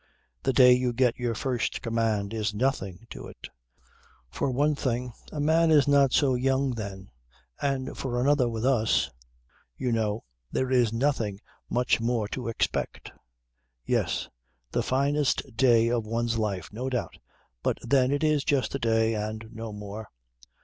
[0.41, 3.49] The day you get your first command is nothing to it.
[4.31, 7.11] For one thing a man is not so young then
[7.61, 9.11] and for another with us,
[9.77, 13.11] you know, there is nothing much more to expect.
[13.85, 14.27] Yes,
[14.71, 17.19] the finest day of one's life, no doubt,
[17.61, 20.09] but then it is just a day and no more.